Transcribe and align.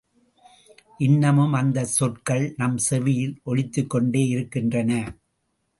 இன்னும் 0.97 1.53
அந்தச் 1.53 1.93
சொற்கள் 1.97 2.53
நம் 2.57 2.77
செவியில் 2.77 3.41
ஒலித்துக்கொண்டே 3.45 4.27
இருக்கின்றன. 4.27 4.91